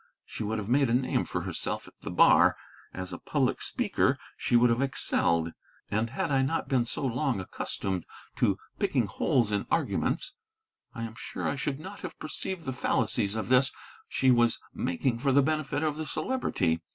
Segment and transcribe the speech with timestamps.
[0.25, 2.57] She would have made a name for herself at the bar;
[2.91, 5.51] as a public speaker she would have excelled.
[5.91, 10.33] And had I not been so long accustomed to picking holes in arguments
[10.95, 13.71] I am sure I should not have perceived the fallacies of this
[14.07, 16.81] she was making for the benefit of the Celebrity.